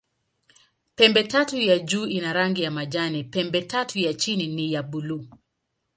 [0.95, 5.25] Pembetatu ya juu ina rangi ya majani, pembetatu ya chini ni ya buluu.